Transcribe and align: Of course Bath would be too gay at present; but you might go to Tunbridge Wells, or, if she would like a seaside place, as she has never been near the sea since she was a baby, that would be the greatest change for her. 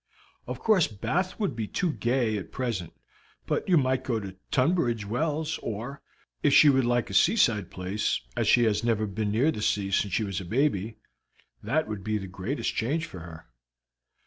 Of 0.47 0.57
course 0.57 0.87
Bath 0.87 1.39
would 1.39 1.55
be 1.55 1.67
too 1.67 1.91
gay 1.93 2.35
at 2.35 2.51
present; 2.51 2.91
but 3.45 3.69
you 3.69 3.77
might 3.77 4.03
go 4.03 4.19
to 4.19 4.35
Tunbridge 4.49 5.05
Wells, 5.05 5.59
or, 5.61 6.01
if 6.41 6.55
she 6.55 6.69
would 6.69 6.85
like 6.85 7.11
a 7.11 7.13
seaside 7.13 7.69
place, 7.69 8.19
as 8.35 8.47
she 8.47 8.63
has 8.63 8.83
never 8.83 9.05
been 9.05 9.29
near 9.29 9.51
the 9.51 9.61
sea 9.61 9.91
since 9.91 10.11
she 10.11 10.23
was 10.23 10.41
a 10.41 10.43
baby, 10.45 10.97
that 11.61 11.87
would 11.87 12.03
be 12.03 12.17
the 12.17 12.25
greatest 12.25 12.73
change 12.73 13.05
for 13.05 13.19
her. 13.19 13.45